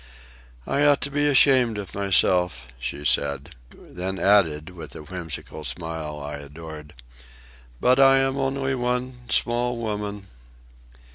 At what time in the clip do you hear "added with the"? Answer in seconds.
4.17-5.03